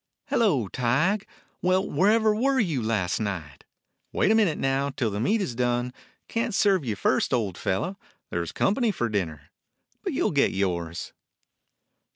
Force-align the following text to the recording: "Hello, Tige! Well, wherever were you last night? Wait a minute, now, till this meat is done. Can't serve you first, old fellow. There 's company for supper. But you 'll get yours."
"Hello, 0.29 0.67
Tige! 0.67 1.27
Well, 1.61 1.87
wherever 1.87 2.33
were 2.33 2.59
you 2.59 2.81
last 2.81 3.19
night? 3.19 3.65
Wait 4.11 4.31
a 4.31 4.33
minute, 4.33 4.57
now, 4.57 4.89
till 4.89 5.11
this 5.11 5.21
meat 5.21 5.41
is 5.43 5.53
done. 5.53 5.93
Can't 6.27 6.55
serve 6.55 6.83
you 6.83 6.95
first, 6.95 7.31
old 7.35 7.55
fellow. 7.55 7.99
There 8.31 8.43
's 8.43 8.51
company 8.51 8.89
for 8.89 9.13
supper. 9.13 9.43
But 10.01 10.13
you 10.13 10.25
'll 10.25 10.31
get 10.31 10.53
yours." 10.53 11.13